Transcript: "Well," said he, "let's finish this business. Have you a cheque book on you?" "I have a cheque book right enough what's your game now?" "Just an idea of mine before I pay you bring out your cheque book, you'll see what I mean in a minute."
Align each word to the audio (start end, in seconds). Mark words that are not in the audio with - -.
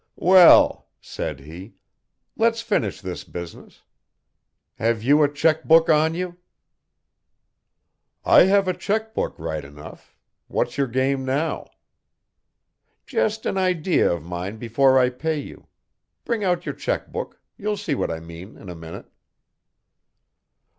"Well," 0.17 0.87
said 0.99 1.41
he, 1.41 1.75
"let's 2.35 2.59
finish 2.61 3.01
this 3.01 3.23
business. 3.23 3.83
Have 4.79 5.03
you 5.03 5.21
a 5.21 5.31
cheque 5.31 5.63
book 5.65 5.89
on 5.91 6.15
you?" 6.15 6.37
"I 8.25 8.45
have 8.45 8.67
a 8.67 8.73
cheque 8.73 9.13
book 9.13 9.35
right 9.37 9.63
enough 9.63 10.17
what's 10.47 10.75
your 10.75 10.87
game 10.87 11.23
now?" 11.23 11.69
"Just 13.05 13.45
an 13.45 13.59
idea 13.59 14.11
of 14.11 14.23
mine 14.25 14.57
before 14.57 14.97
I 14.97 15.11
pay 15.11 15.39
you 15.39 15.67
bring 16.25 16.43
out 16.43 16.65
your 16.65 16.73
cheque 16.73 17.11
book, 17.11 17.39
you'll 17.55 17.77
see 17.77 17.93
what 17.93 18.09
I 18.09 18.19
mean 18.19 18.57
in 18.57 18.69
a 18.69 18.75
minute." 18.75 19.05